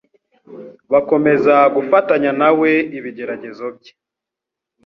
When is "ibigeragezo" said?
2.97-3.65